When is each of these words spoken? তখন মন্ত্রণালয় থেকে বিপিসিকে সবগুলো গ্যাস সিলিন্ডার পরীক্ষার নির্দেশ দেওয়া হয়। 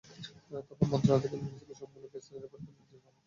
তখন 0.69 0.87
মন্ত্রণালয় 0.91 1.21
থেকে 1.23 1.35
বিপিসিকে 1.41 1.73
সবগুলো 1.79 2.07
গ্যাস 2.11 2.23
সিলিন্ডার 2.25 2.49
পরীক্ষার 2.51 2.73
নির্দেশ 2.73 2.89
দেওয়া 2.93 3.05
হয়। 3.05 3.17